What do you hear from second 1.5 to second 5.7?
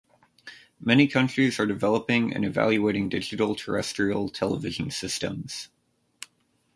are developing and evaluating digital terrestrial television systems.